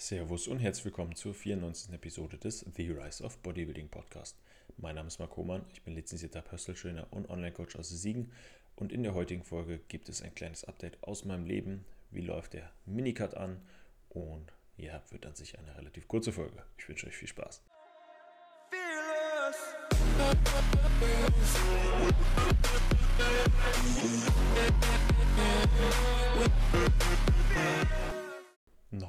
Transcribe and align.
Servus 0.00 0.48
und 0.48 0.60
herzlich 0.60 0.86
willkommen 0.86 1.14
zur 1.14 1.34
94. 1.34 1.92
Episode 1.92 2.38
des 2.38 2.64
The 2.74 2.90
Rise 2.90 3.22
of 3.22 3.36
Bodybuilding 3.42 3.90
Podcast. 3.90 4.34
Mein 4.78 4.94
Name 4.94 5.08
ist 5.08 5.18
Marc 5.18 5.36
Hohmann, 5.36 5.66
ich 5.74 5.82
bin 5.82 5.94
lizenzierter 5.94 6.40
Personal 6.40 7.06
und 7.10 7.28
Online-Coach 7.28 7.76
aus 7.76 7.90
Siegen 7.90 8.32
und 8.76 8.92
in 8.92 9.02
der 9.02 9.12
heutigen 9.12 9.44
Folge 9.44 9.78
gibt 9.88 10.08
es 10.08 10.22
ein 10.22 10.34
kleines 10.34 10.64
Update 10.64 10.96
aus 11.02 11.26
meinem 11.26 11.44
Leben. 11.44 11.84
Wie 12.10 12.22
läuft 12.22 12.54
der 12.54 12.72
Minicut 12.86 13.34
an? 13.34 13.60
Und 14.08 14.50
ja, 14.78 15.02
wird 15.10 15.26
an 15.26 15.34
sich 15.34 15.58
eine 15.58 15.76
relativ 15.76 16.08
kurze 16.08 16.32
Folge. 16.32 16.64
Ich 16.78 16.88
wünsche 16.88 17.06
euch 17.06 17.16
viel 17.16 17.28
Spaß. 17.28 17.60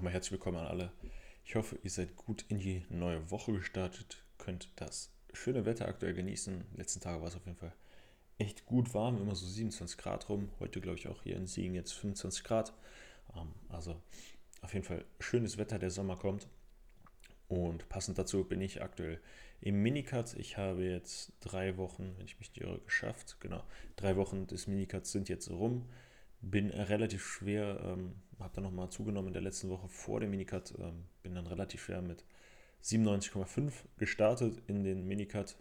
Nochmal 0.02 0.14
herzlich 0.14 0.32
willkommen 0.32 0.58
an 0.58 0.66
alle. 0.66 0.92
Ich 1.46 1.54
hoffe, 1.54 1.78
ihr 1.84 1.92
seid 1.92 2.16
gut 2.16 2.44
in 2.48 2.58
die 2.58 2.84
neue 2.90 3.30
Woche 3.30 3.54
gestartet, 3.54 4.24
könnt 4.40 4.72
das 4.78 5.12
schöne 5.32 5.64
Wetter 5.64 5.88
aktuell 5.88 6.16
genießen. 6.16 6.66
Letzten 6.76 7.02
Tage 7.02 7.22
war 7.22 7.28
es 7.28 7.36
auf 7.36 7.46
jeden 7.46 7.60
Fall 7.60 7.76
echt 8.40 8.66
gut 8.66 8.96
warm, 8.96 9.22
immer 9.22 9.36
so 9.36 9.46
27 9.46 10.00
Grad 10.00 10.28
rum. 10.28 10.50
Heute 10.60 10.82
glaube 10.82 10.98
ich 10.98 11.08
auch 11.08 11.22
hier 11.22 11.36
in 11.36 11.46
Siegen 11.46 11.76
jetzt 11.76 11.92
25 11.92 12.44
Grad. 12.44 12.74
Ähm, 13.36 13.50
also 13.70 14.02
auf 14.64 14.74
jeden 14.74 14.88
Fall 14.88 15.06
schönes 15.20 15.60
Wetter, 15.60 15.78
der 15.78 15.92
Sommer 15.92 16.16
kommt. 16.16 16.48
Und 17.48 17.88
passend 17.88 18.18
dazu 18.18 18.44
bin 18.44 18.60
ich 18.60 18.82
aktuell 18.82 19.22
im 19.60 19.84
Minicut. 19.84 20.34
Ich 20.34 20.58
habe 20.58 20.84
jetzt 20.84 21.34
drei 21.42 21.78
Wochen, 21.78 22.16
wenn 22.18 22.26
ich 22.26 22.40
mich 22.40 22.50
nicht 22.50 22.64
irre, 22.64 22.80
geschafft. 22.80 23.38
Genau, 23.40 23.64
drei 23.98 24.16
Wochen 24.16 24.48
des 24.48 24.66
Minicuts 24.66 25.12
sind 25.12 25.30
jetzt 25.30 25.52
rum. 25.52 25.86
Bin 26.42 26.70
relativ 26.72 27.24
schwer, 27.24 27.80
ähm, 27.84 28.16
habe 28.40 28.54
dann 28.56 28.64
nochmal 28.64 28.90
zugenommen 28.90 29.28
in 29.28 29.34
der 29.34 29.42
letzten 29.42 29.70
Woche 29.70 29.88
vor 29.88 30.20
dem 30.20 30.32
Minicut. 30.32 30.74
Ähm, 30.80 31.06
bin 31.22 31.36
dann 31.36 31.48
relativ 31.48 31.84
schwer 31.84 32.02
mit 32.02 32.26
97,5 32.84 33.72
gestartet 33.98 34.62
in 34.68 34.84
den 34.84 35.08
Minicut. 35.08 35.56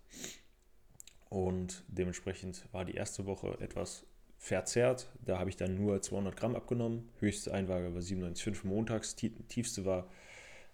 Und 1.28 1.84
dementsprechend 1.88 2.66
war 2.72 2.84
die 2.84 2.94
erste 2.94 3.27
Woche 3.27 3.58
etwas 3.60 4.04
verzerrt. 4.36 5.06
Da 5.24 5.38
habe 5.38 5.50
ich 5.50 5.56
dann 5.56 5.77
nur 5.77 6.00
200 6.00 6.34
Gramm 6.34 6.56
abgenommen. 6.56 7.08
Höchste 7.20 7.52
Einwaage 7.52 7.94
war 7.94 8.00
97,5 8.00 8.66
montags. 8.66 9.14
Tiefste 9.14 9.84
war 9.84 10.08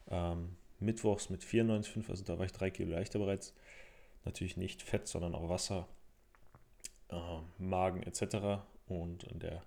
ähm, 0.08 0.56
mittwochs 0.78 1.30
mit 1.30 1.42
94,5. 1.42 2.08
Also 2.08 2.24
da 2.24 2.38
war 2.38 2.46
ich 2.46 2.52
drei 2.52 2.70
Kilo 2.70 2.92
leichter 2.92 3.18
bereits. 3.18 3.54
Natürlich 4.24 4.56
nicht 4.56 4.82
Fett, 4.82 5.08
sondern 5.08 5.34
auch 5.34 5.48
Wasser, 5.48 5.88
äh, 7.10 7.38
Magen 7.58 8.02
etc. 8.04 8.62
Und 8.86 9.24
in 9.24 9.40
der 9.40 9.62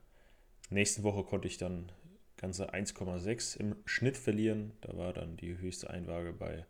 nächsten 0.69 1.03
Woche 1.03 1.23
konnte 1.23 1.47
ich 1.47 1.57
dann 1.57 1.91
ganze 2.37 2.73
1,6 2.73 3.57
im 3.57 3.75
Schnitt 3.85 4.17
verlieren. 4.17 4.71
Da 4.81 4.97
war 4.97 5.13
dann 5.13 5.37
die 5.37 5.57
höchste 5.57 5.89
Einwaage 5.89 6.33
bei 6.33 6.65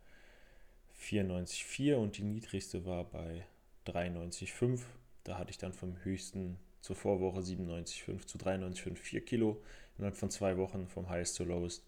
94,4 0.99 1.95
und 1.95 2.17
die 2.17 2.23
niedrigste 2.23 2.85
war 2.85 3.05
bei 3.05 3.45
93,5. 3.85 4.81
Da 5.23 5.37
hatte 5.37 5.51
ich 5.51 5.57
dann 5.57 5.73
vom 5.73 5.95
höchsten 6.03 6.57
zur 6.81 6.95
Vorwoche 6.95 7.41
97,5 7.41 8.25
zu 8.25 8.37
93,5 8.37 8.95
4 8.95 9.25
Kilo 9.25 9.61
innerhalb 9.97 10.17
von 10.17 10.31
zwei 10.31 10.57
Wochen 10.57 10.87
vom 10.87 11.09
Highest 11.09 11.35
zu 11.35 11.43
Lowest. 11.43 11.85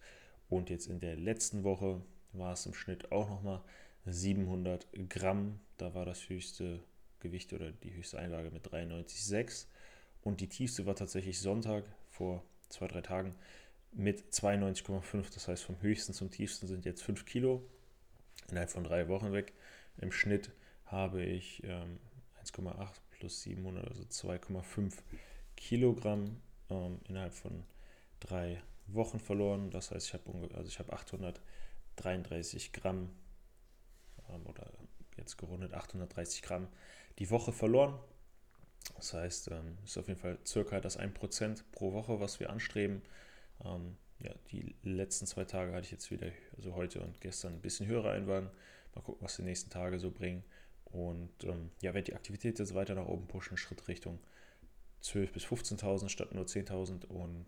Und 0.50 0.70
jetzt 0.70 0.88
in 0.88 1.00
der 1.00 1.16
letzten 1.16 1.64
Woche 1.64 2.02
war 2.34 2.54
es 2.54 2.66
im 2.66 2.74
Schnitt 2.74 3.12
auch 3.12 3.30
nochmal 3.30 3.62
700 4.06 4.88
Gramm. 5.10 5.60
Da 5.78 5.94
war 5.94 6.06
das 6.06 6.30
höchste 6.30 6.80
Gewicht 7.20 7.54
oder 7.54 7.72
die 7.72 7.94
höchste 7.94 8.20
Einlage 8.20 8.52
mit 8.52 8.68
93,6. 8.68 9.68
Und 10.24 10.42
die 10.42 10.48
tiefste 10.48 10.86
war 10.86 10.96
tatsächlich 10.96 11.40
Sonntag 11.40 11.86
vor 12.22 12.44
zwei, 12.70 12.88
drei 12.88 13.02
Tagen 13.02 13.36
mit 13.94 14.32
92,5. 14.32 15.34
Das 15.34 15.48
heißt, 15.48 15.64
vom 15.64 15.82
höchsten 15.82 16.14
zum 16.14 16.30
tiefsten 16.30 16.68
sind 16.68 16.86
jetzt 16.86 17.02
5 17.02 17.26
Kilo 17.26 17.64
innerhalb 18.52 18.70
von 18.70 18.84
drei 18.84 19.08
Wochen 19.08 19.34
weg. 19.34 19.54
Im 19.98 20.12
Schnitt 20.12 20.52
habe 20.86 21.24
ich 21.24 21.64
ähm, 21.64 21.98
1,8 22.44 22.90
plus 23.10 23.42
700, 23.42 23.88
also 23.88 24.04
2,5 24.04 24.94
Kilogramm 25.56 26.40
ähm, 26.70 27.00
innerhalb 27.10 27.34
von 27.34 27.64
drei 28.20 28.62
Wochen 28.86 29.20
verloren. 29.20 29.72
Das 29.72 29.90
heißt, 29.90 30.06
ich 30.08 30.14
habe 30.14 30.56
also 30.56 30.78
hab 30.78 30.94
833 30.94 32.72
Gramm 32.72 33.10
ähm, 34.30 34.46
oder 34.46 34.68
jetzt 35.18 35.40
gerundet 35.40 35.74
830 35.74 36.44
Gramm 36.44 36.68
die 37.18 37.32
Woche 37.32 37.52
verloren. 37.52 37.98
Das 38.96 39.14
heißt, 39.14 39.48
es 39.48 39.54
ähm, 39.54 39.78
ist 39.84 39.98
auf 39.98 40.08
jeden 40.08 40.20
Fall 40.20 40.38
circa 40.46 40.80
das 40.80 41.00
1% 41.00 41.64
pro 41.72 41.94
Woche, 41.94 42.20
was 42.20 42.40
wir 42.40 42.50
anstreben. 42.50 43.02
Ähm, 43.64 43.98
ja, 44.20 44.34
die 44.52 44.76
letzten 44.84 45.26
zwei 45.26 45.46
Tage 45.46 45.74
hatte 45.74 45.86
ich 45.86 45.92
jetzt 45.92 46.12
wieder, 46.12 46.28
also 46.56 46.76
heute 46.76 47.02
und 47.02 47.20
gestern, 47.22 47.54
ein 47.54 47.62
bisschen 47.62 47.88
höhere 47.88 48.12
Einwagen. 48.12 48.50
Mal 48.96 49.02
gucken, 49.02 49.24
was 49.24 49.38
die 49.38 49.44
nächsten 49.44 49.70
Tage 49.70 50.00
so 50.00 50.12
bringen. 50.12 50.44
Und 50.86 51.44
ähm, 51.44 51.72
ja, 51.82 51.94
werde 51.94 52.12
die 52.12 52.16
Aktivität 52.16 52.60
jetzt 52.60 52.74
weiter 52.74 52.96
nach 52.96 53.08
oben 53.08 53.28
pushen, 53.28 53.58
Schritt 53.58 53.88
Richtung 53.88 54.20
12.000 55.04 55.32
bis 55.32 55.46
15.000 55.46 56.10
statt 56.10 56.34
nur 56.36 56.46
10.000 56.46 57.06
und 57.06 57.48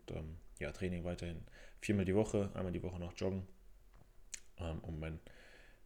ja, 0.60 0.72
Training 0.72 1.04
weiterhin 1.04 1.44
viermal 1.82 2.06
die 2.06 2.16
Woche, 2.16 2.50
einmal 2.54 2.72
die 2.72 2.82
Woche 2.82 3.00
noch 3.00 3.14
joggen, 3.16 3.46
um 4.82 5.00
mein, 5.00 5.20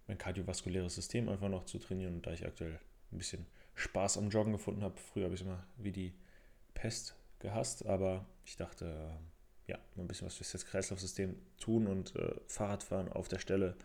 mein 0.08 0.18
kardiovaskuläres 0.18 0.96
System 0.96 1.28
einfach 1.28 1.50
noch 1.50 1.66
zu 1.66 1.80
trainieren. 1.80 2.16
Und 2.16 2.28
da 2.28 2.32
ich 2.32 2.46
aktuell 2.46 2.80
ein 3.12 3.18
bisschen 3.18 3.46
Spaß 3.78 4.18
am 4.18 4.30
Joggen 4.30 4.54
gefunden 4.54 4.84
habe, 4.84 4.98
früher 4.98 5.26
habe 5.26 5.36
ich 5.36 5.42
immer 5.42 5.64
wie 5.78 5.92
die 5.92 6.14
Pest 6.74 7.16
gehasst, 7.40 7.86
aber 7.86 8.26
ich 8.44 8.58
dachte, 8.58 8.86
äh, 8.86 9.72
ja, 9.72 9.80
ein 9.98 10.08
bisschen 10.08 10.26
was 10.26 10.36
fürs 10.36 10.54
Herz-Kreislauf-System 10.54 11.36
tun 11.60 11.88
und 11.88 12.16
äh, 12.16 12.34
Fahrradfahren 12.48 13.12
auf 13.12 13.28
der 13.28 13.40
Stelle 13.40 13.76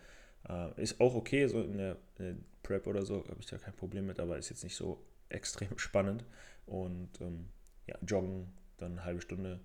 äh, 0.48 0.80
ist 0.80 1.00
auch 1.00 1.14
okay, 1.14 1.46
so 1.46 1.60
in 1.60 1.76
der, 1.76 1.98
in 2.18 2.24
der 2.24 2.36
Prep 2.62 2.86
oder 2.86 3.04
so 3.04 3.24
habe 3.28 3.40
ich 3.40 3.46
da 3.46 3.58
kein 3.58 3.74
Problem 3.74 4.06
mit, 4.06 4.18
aber 4.18 4.38
ist 4.38 4.48
jetzt 4.48 4.64
nicht 4.64 4.76
so 4.76 5.04
extrem 5.28 5.78
spannend. 5.78 6.24
Und 6.64 7.20
ähm, 7.20 7.48
ja, 7.86 7.96
joggen, 8.06 8.52
dann 8.78 8.92
eine 8.92 9.04
halbe 9.04 9.20
Stunde 9.20 9.60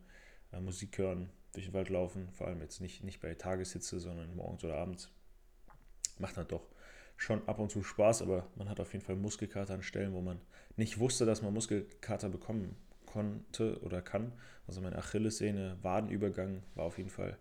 äh, 0.52 0.60
Musik 0.60 0.98
hören, 0.98 1.30
durch 1.54 1.68
den 1.68 1.74
Wald 1.74 1.90
laufen, 1.90 2.30
vor 2.34 2.48
allem 2.48 2.62
jetzt 2.62 2.82
nicht, 2.82 3.04
nicht 3.04 3.22
bei 3.22 3.34
Tageshitze, 3.34 4.00
sondern 4.00 4.36
morgens 4.36 4.64
oder 4.64 4.78
abends, 4.78 5.10
macht 6.20 6.36
dann 6.36 6.48
doch 6.48 6.68
schon 7.18 7.46
ab 7.48 7.60
und 7.60 7.72
zu 7.72 7.84
Spaß, 7.84 8.22
aber 8.22 8.48
man 8.56 8.70
hat 8.70 8.80
auf 8.80 8.94
jeden 8.94 9.04
Fall 9.04 9.16
Muskelkater 9.16 9.74
an 9.74 9.84
Stellen, 9.84 10.14
wo 10.14 10.22
man 10.22 10.40
nicht 10.78 11.00
wusste, 11.00 11.26
dass 11.26 11.42
man 11.42 11.54
Muskelkater 11.54 12.30
bekommen 12.30 12.76
konnte 13.06 13.82
oder 13.82 14.02
kann. 14.02 14.32
Also 14.68 14.82
meine 14.82 14.98
Achillessehne, 14.98 15.78
Wadenübergang 15.82 16.62
war 16.76 16.86
auf 16.86 16.98
jeden 16.98 17.10
Fall 17.10 17.38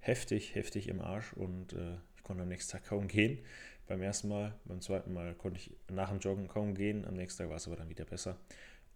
heftig, 0.00 0.54
heftig 0.54 0.88
im 0.88 1.00
Arsch 1.00 1.32
und 1.32 1.72
äh, 1.72 1.96
konnte 2.22 2.44
am 2.44 2.48
nächsten 2.48 2.72
Tag 2.72 2.86
kaum 2.86 3.08
gehen. 3.08 3.38
Beim 3.86 4.02
ersten 4.02 4.28
Mal, 4.28 4.54
beim 4.64 4.80
zweiten 4.80 5.12
Mal 5.12 5.34
konnte 5.34 5.58
ich 5.58 5.74
nach 5.90 6.10
dem 6.10 6.20
Joggen 6.20 6.46
kaum 6.46 6.74
gehen. 6.74 7.04
Am 7.06 7.14
nächsten 7.14 7.42
Tag 7.42 7.50
war 7.50 7.56
es 7.56 7.66
aber 7.66 7.76
dann 7.76 7.88
wieder 7.88 8.04
besser. 8.04 8.36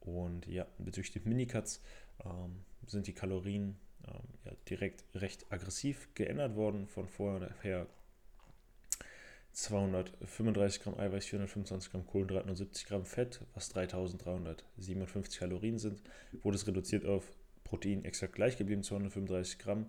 Und 0.00 0.46
ja, 0.46 0.66
bezüglich 0.78 1.12
den 1.12 1.28
Minicuts 1.28 1.80
ähm, 2.24 2.62
sind 2.86 3.06
die 3.06 3.14
Kalorien 3.14 3.76
ähm, 4.06 4.28
ja, 4.44 4.52
direkt 4.68 5.04
recht 5.14 5.50
aggressiv 5.50 6.08
geändert 6.14 6.56
worden. 6.56 6.86
Von 6.86 7.08
vorher 7.08 7.86
235 9.52 10.82
Gramm 10.82 10.98
Eiweiß, 10.98 11.26
425 11.26 11.90
Gramm 11.92 12.06
Kohlenhydrate 12.06 12.48
und 12.48 12.56
70 12.56 12.86
Gramm 12.86 13.04
Fett, 13.04 13.40
was 13.54 13.68
3357 13.68 15.38
Kalorien 15.38 15.78
sind, 15.78 16.02
wurde 16.42 16.56
es 16.56 16.66
reduziert 16.66 17.04
auf 17.04 17.24
Protein 17.64 18.04
exakt 18.04 18.34
gleich 18.34 18.56
geblieben, 18.56 18.82
235 18.82 19.58
Gramm, 19.58 19.86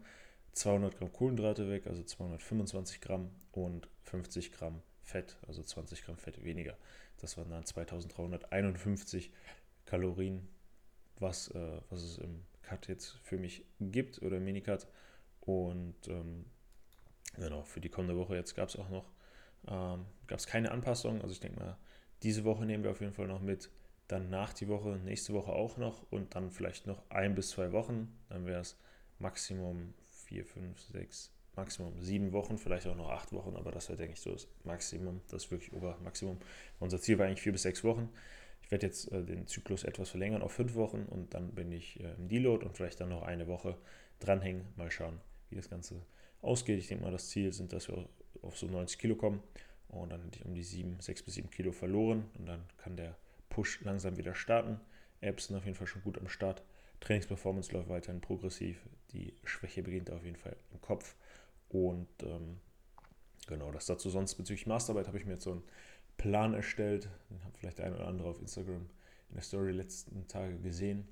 200 0.53 0.97
Gramm 0.97 1.11
Kohlenhydrate 1.11 1.69
weg, 1.69 1.87
also 1.87 2.03
225 2.03 3.01
Gramm 3.01 3.29
und 3.51 3.87
50 4.03 4.51
Gramm 4.51 4.81
Fett, 5.01 5.37
also 5.47 5.63
20 5.63 6.03
Gramm 6.03 6.17
Fett 6.17 6.43
weniger. 6.43 6.77
Das 7.19 7.37
waren 7.37 7.49
dann 7.49 7.65
2351 7.65 9.31
Kalorien, 9.85 10.47
was, 11.19 11.49
äh, 11.49 11.81
was 11.89 12.03
es 12.03 12.17
im 12.17 12.43
Cut 12.63 12.87
jetzt 12.87 13.17
für 13.23 13.37
mich 13.37 13.65
gibt 13.79 14.21
oder 14.21 14.37
im 14.37 14.45
Minicut. 14.45 14.87
Und 15.41 15.95
ähm, 16.07 16.45
genau, 17.35 17.63
für 17.63 17.81
die 17.81 17.89
kommende 17.89 18.17
Woche 18.17 18.35
jetzt 18.35 18.55
gab 18.55 18.69
es 18.69 18.75
auch 18.75 18.89
noch, 18.89 19.05
ähm, 19.67 20.05
gab 20.27 20.39
es 20.39 20.47
keine 20.47 20.71
Anpassung. 20.71 21.21
Also 21.21 21.33
ich 21.33 21.39
denke 21.39 21.59
mal, 21.59 21.77
diese 22.23 22.43
Woche 22.43 22.65
nehmen 22.65 22.83
wir 22.83 22.91
auf 22.91 23.01
jeden 23.01 23.13
Fall 23.13 23.27
noch 23.27 23.41
mit. 23.41 23.69
Dann 24.07 24.29
nach 24.29 24.53
die 24.53 24.67
Woche, 24.67 24.99
nächste 25.03 25.33
Woche 25.33 25.51
auch 25.53 25.77
noch 25.77 26.05
und 26.11 26.35
dann 26.35 26.51
vielleicht 26.51 26.87
noch 26.87 27.01
ein 27.09 27.35
bis 27.35 27.49
zwei 27.49 27.71
Wochen. 27.71 28.13
Dann 28.29 28.45
wäre 28.45 28.61
es 28.61 28.77
Maximum 29.19 29.93
vier, 30.03 30.45
fünf, 30.45 30.79
sechs, 30.79 31.31
Maximum 31.55 32.01
sieben 32.01 32.31
Wochen, 32.31 32.57
vielleicht 32.57 32.87
auch 32.87 32.95
noch 32.95 33.09
acht 33.09 33.31
Wochen, 33.31 33.55
aber 33.55 33.71
das 33.71 33.87
wäre, 33.89 33.97
denke 33.97 34.13
ich, 34.13 34.21
so 34.21 34.31
das 34.31 34.47
Maximum, 34.63 35.21
das 35.29 35.45
ist 35.45 35.51
wirklich 35.51 35.71
Obermaximum. 35.73 36.37
Unser 36.79 36.99
Ziel 36.99 37.19
war 37.19 37.27
eigentlich 37.27 37.41
vier 37.41 37.51
bis 37.51 37.61
sechs 37.61 37.83
Wochen. 37.83 38.09
Ich 38.63 38.71
werde 38.71 38.87
jetzt 38.87 39.11
äh, 39.11 39.23
den 39.23 39.47
Zyklus 39.47 39.83
etwas 39.83 40.09
verlängern 40.09 40.41
auf 40.41 40.53
fünf 40.53 40.75
Wochen 40.75 41.03
und 41.09 41.33
dann 41.33 41.51
bin 41.51 41.71
ich 41.71 41.99
äh, 41.99 42.13
im 42.17 42.27
Deload 42.27 42.65
und 42.65 42.75
vielleicht 42.75 42.99
dann 42.99 43.09
noch 43.09 43.21
eine 43.21 43.47
Woche 43.47 43.77
dranhängen. 44.19 44.65
Mal 44.77 44.89
schauen, 44.89 45.19
wie 45.49 45.55
das 45.55 45.69
Ganze 45.69 46.01
ausgeht. 46.41 46.79
Ich 46.79 46.87
denke 46.87 47.03
mal, 47.03 47.11
das 47.11 47.29
Ziel 47.29 47.53
sind, 47.53 47.71
dass 47.71 47.87
wir 47.87 48.07
auf 48.41 48.57
so 48.57 48.67
90 48.67 48.99
Kilo 48.99 49.15
kommen 49.15 49.41
und 49.89 50.11
dann 50.11 50.23
hätte 50.23 50.39
ich 50.39 50.45
um 50.45 50.53
die 50.53 50.63
sieben, 50.63 50.99
sechs 50.99 51.21
bis 51.23 51.35
sieben 51.35 51.49
Kilo 51.49 51.71
verloren 51.71 52.25
und 52.37 52.47
dann 52.47 52.63
kann 52.77 52.97
der 52.97 53.15
Push 53.49 53.81
langsam 53.81 54.17
wieder 54.17 54.35
starten. 54.35 54.79
Apps 55.21 55.47
sind 55.47 55.55
auf 55.55 55.65
jeden 55.65 55.77
Fall 55.77 55.87
schon 55.87 56.01
gut 56.01 56.17
am 56.17 56.27
Start. 56.27 56.63
Trainingsperformance 56.99 57.71
läuft 57.71 57.89
weiterhin 57.89 58.21
progressiv. 58.21 58.81
Die 59.11 59.33
Schwäche 59.43 59.83
beginnt 59.83 60.09
auf 60.09 60.23
jeden 60.23 60.37
Fall 60.37 60.55
im 60.71 60.81
Kopf. 60.81 61.15
Und 61.69 62.07
ähm, 62.23 62.59
genau, 63.47 63.71
das 63.71 63.85
dazu 63.85 64.09
sonst 64.09 64.35
bezüglich 64.35 64.67
Masterarbeit 64.67 65.07
habe 65.07 65.17
ich 65.17 65.25
mir 65.25 65.33
jetzt 65.33 65.43
so 65.43 65.51
einen 65.51 65.63
Plan 66.17 66.53
erstellt. 66.53 67.09
Den 67.29 67.43
hat 67.43 67.57
vielleicht 67.57 67.79
der 67.79 67.85
eine 67.85 67.95
oder 67.95 68.07
andere 68.07 68.29
auf 68.29 68.39
Instagram 68.39 68.89
in 69.29 69.35
der 69.35 69.43
Story 69.43 69.71
letzten 69.71 70.27
Tage 70.27 70.57
gesehen. 70.59 71.07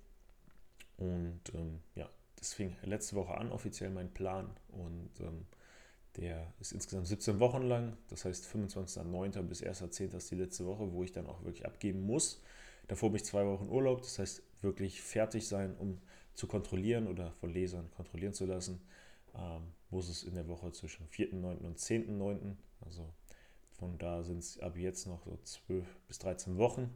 Und 0.98 1.42
ähm, 1.54 1.80
ja, 1.96 2.10
das 2.38 2.54
fing 2.54 2.76
letzte 2.84 3.16
Woche 3.16 3.38
an, 3.38 3.52
offiziell 3.52 3.90
mein 3.90 4.14
Plan. 4.14 4.50
Und 4.70 5.12
ähm, 5.20 5.46
der 6.18 6.54
ist 6.60 6.74
insgesamt 6.74 7.08
17 7.08 7.40
Wochen 7.40 7.64
lang. 7.64 7.98
Das 8.10 8.26
heißt, 8.26 8.46
25.09. 8.46 9.42
bis 9.44 9.64
1.10. 9.64 10.16
ist 10.16 10.32
die 10.32 10.36
letzte 10.36 10.66
Woche, 10.66 10.92
wo 10.92 11.04
ich 11.04 11.12
dann 11.12 11.28
auch 11.28 11.44
wirklich 11.44 11.66
abgeben 11.66 12.02
muss. 12.02 12.42
Davor 12.88 13.10
bin 13.10 13.18
ich 13.18 13.26
zwei 13.26 13.46
Wochen 13.46 13.70
Urlaub. 13.70 14.02
Das 14.02 14.20
heißt, 14.20 14.44
wirklich 14.62 15.02
fertig 15.02 15.48
sein, 15.48 15.76
um 15.78 16.00
zu 16.34 16.48
kontrollieren 16.48 17.08
oder 17.08 17.32
von 17.34 17.52
Lesern 17.52 17.90
kontrollieren 17.92 18.34
zu 18.34 18.46
lassen. 18.46 18.82
Ähm, 19.36 19.74
ist 19.98 20.10
es 20.10 20.24
in 20.24 20.36
der 20.36 20.48
Woche 20.48 20.72
zwischen 20.72 21.08
4.9. 21.08 21.58
und 21.60 21.78
10.9. 21.78 22.56
Also 22.82 23.08
von 23.72 23.98
da 23.98 24.24
sind 24.24 24.40
es 24.40 24.60
ab 24.60 24.78
jetzt 24.78 25.08
noch 25.08 25.24
so 25.24 25.38
12 25.44 25.86
bis 26.08 26.20
13 26.20 26.58
Wochen. 26.58 26.94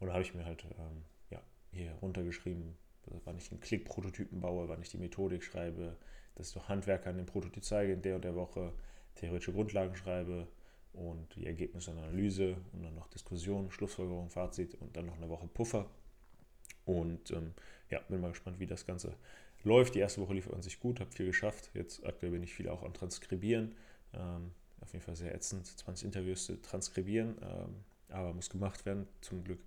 Und 0.00 0.08
da 0.08 0.14
habe 0.14 0.22
ich 0.22 0.34
mir 0.34 0.44
halt 0.44 0.64
ähm, 0.78 1.04
ja, 1.30 1.40
hier 1.72 1.92
runtergeschrieben, 2.02 2.76
wann 3.24 3.36
ich 3.38 3.50
einen 3.50 3.60
Klick-Prototypen 3.60 4.40
baue, 4.40 4.68
wann 4.68 4.82
ich 4.82 4.88
die 4.88 4.98
Methodik 4.98 5.42
schreibe, 5.42 5.96
dass 6.34 6.48
ich 6.48 6.54
doch 6.54 6.68
Handwerker 6.68 7.10
an 7.10 7.16
dem 7.16 7.26
Prototyp 7.26 7.64
zeige 7.64 7.92
in 7.92 8.02
der 8.02 8.16
und 8.16 8.24
der 8.24 8.34
Woche, 8.34 8.72
theoretische 9.14 9.52
Grundlagen 9.52 9.94
schreibe 9.94 10.48
und 10.92 11.34
die 11.34 11.46
Ergebnisse 11.46 11.90
und 11.90 11.98
Analyse 11.98 12.56
und 12.72 12.82
dann 12.82 12.94
noch 12.94 13.08
Diskussion, 13.08 13.70
Schlussfolgerung, 13.70 14.30
Fazit 14.30 14.74
und 14.80 14.96
dann 14.96 15.06
noch 15.06 15.16
eine 15.16 15.28
Woche 15.28 15.46
Puffer. 15.46 15.86
Und 16.84 17.30
ähm, 17.30 17.54
ja, 17.90 18.00
bin 18.08 18.20
mal 18.20 18.30
gespannt, 18.30 18.58
wie 18.58 18.66
das 18.66 18.86
Ganze 18.86 19.14
läuft. 19.64 19.94
Die 19.94 20.00
erste 20.00 20.20
Woche 20.20 20.34
lief 20.34 20.52
an 20.52 20.62
sich 20.62 20.80
gut, 20.80 21.00
habe 21.00 21.10
viel 21.10 21.26
geschafft. 21.26 21.70
Jetzt 21.74 22.04
aktuell 22.04 22.32
bin 22.32 22.42
ich 22.42 22.54
viel 22.54 22.68
auch 22.68 22.82
am 22.82 22.92
Transkribieren. 22.92 23.74
Ähm, 24.12 24.52
auf 24.80 24.92
jeden 24.92 25.04
Fall 25.04 25.16
sehr 25.16 25.34
ätzend, 25.34 25.66
20 25.66 26.04
Interviews 26.06 26.44
zu 26.44 26.60
transkribieren, 26.60 27.36
ähm, 27.42 27.84
aber 28.10 28.34
muss 28.34 28.50
gemacht 28.50 28.84
werden. 28.84 29.06
Zum 29.22 29.42
Glück 29.42 29.60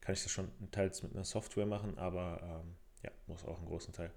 kann 0.00 0.14
ich 0.14 0.22
das 0.22 0.30
schon 0.30 0.48
teils 0.70 1.02
mit 1.02 1.14
einer 1.14 1.24
Software 1.24 1.66
machen, 1.66 1.96
aber 1.96 2.40
ähm, 2.42 2.74
ja, 3.02 3.10
muss 3.26 3.44
auch 3.44 3.58
einen 3.58 3.66
großen 3.66 3.94
Teil 3.94 4.10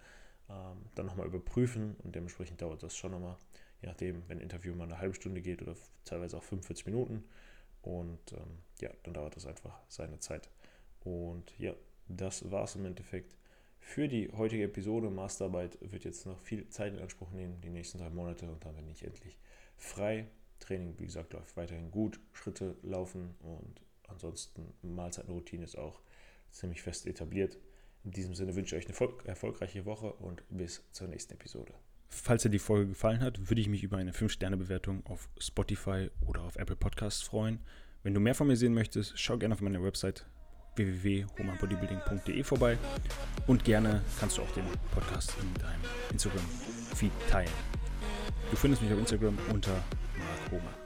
ähm, 0.51 0.85
dann 0.95 1.05
nochmal 1.05 1.27
überprüfen 1.27 1.95
und 2.03 2.15
dementsprechend 2.15 2.61
dauert 2.61 2.83
das 2.83 2.95
schon 2.95 3.11
nochmal, 3.11 3.37
je 3.81 3.87
nachdem, 3.87 4.23
wenn 4.27 4.37
ein 4.39 4.43
Interview 4.43 4.75
mal 4.75 4.83
eine 4.83 4.99
halbe 4.99 5.15
Stunde 5.15 5.41
geht 5.41 5.61
oder 5.61 5.75
teilweise 6.03 6.37
auch 6.37 6.43
45 6.43 6.85
Minuten 6.85 7.23
und 7.81 8.33
ähm, 8.33 8.59
ja, 8.81 8.89
dann 9.03 9.13
dauert 9.13 9.35
das 9.35 9.45
einfach 9.45 9.79
seine 9.87 10.19
Zeit. 10.19 10.49
Und 11.03 11.57
ja, 11.57 11.73
das 12.07 12.51
war 12.51 12.65
es 12.65 12.75
im 12.75 12.85
Endeffekt 12.85 13.35
für 13.79 14.07
die 14.07 14.31
heutige 14.31 14.63
Episode. 14.63 15.09
Masterarbeit 15.09 15.77
wird 15.81 16.03
jetzt 16.03 16.25
noch 16.25 16.39
viel 16.39 16.67
Zeit 16.69 16.93
in 16.93 16.99
Anspruch 16.99 17.31
nehmen, 17.31 17.59
die 17.61 17.69
nächsten 17.69 17.97
drei 17.97 18.09
Monate 18.09 18.49
und 18.49 18.63
dann 18.63 18.75
bin 18.75 18.87
ich 18.89 19.03
endlich 19.03 19.37
frei. 19.77 20.27
Training, 20.59 20.93
wie 20.99 21.05
gesagt, 21.05 21.33
läuft 21.33 21.57
weiterhin 21.57 21.89
gut. 21.89 22.19
Schritte 22.33 22.75
laufen 22.83 23.33
und 23.39 23.81
ansonsten 24.07 24.73
Mahlzeitenroutine 24.83 25.63
ist 25.63 25.77
auch 25.77 26.01
ziemlich 26.51 26.83
fest 26.83 27.07
etabliert. 27.07 27.57
In 28.03 28.11
diesem 28.11 28.33
Sinne 28.33 28.55
wünsche 28.55 28.75
ich 28.75 28.87
euch 28.87 29.01
eine 29.01 29.13
erfolgreiche 29.25 29.85
Woche 29.85 30.13
und 30.13 30.43
bis 30.49 30.83
zur 30.91 31.07
nächsten 31.07 31.33
Episode. 31.33 31.73
Falls 32.09 32.43
dir 32.43 32.49
die 32.49 32.59
Folge 32.59 32.89
gefallen 32.89 33.21
hat, 33.21 33.49
würde 33.49 33.61
ich 33.61 33.69
mich 33.69 33.83
über 33.83 33.97
eine 33.97 34.11
5-Sterne-Bewertung 34.11 35.05
auf 35.05 35.29
Spotify 35.39 36.09
oder 36.25 36.41
auf 36.41 36.57
Apple 36.57 36.75
Podcasts 36.75 37.21
freuen. 37.21 37.59
Wenn 38.03 38.13
du 38.13 38.19
mehr 38.19 38.35
von 38.35 38.47
mir 38.47 38.57
sehen 38.57 38.73
möchtest, 38.73 39.17
schau 39.17 39.37
gerne 39.37 39.53
auf 39.53 39.61
meiner 39.61 39.81
Website 39.81 40.25
www.homanbodybuilding.de 40.75 42.43
vorbei 42.43 42.77
und 43.47 43.63
gerne 43.63 44.01
kannst 44.19 44.37
du 44.37 44.41
auch 44.41 44.51
den 44.51 44.65
Podcast 44.93 45.33
in 45.41 45.61
deinem 45.61 45.81
Instagram-Feed 46.11 47.11
teilen. 47.29 47.51
Du 48.49 48.57
findest 48.57 48.81
mich 48.81 48.91
auf 48.91 48.99
Instagram 48.99 49.37
unter 49.51 49.71
Mark 49.71 50.51
Homer. 50.51 50.80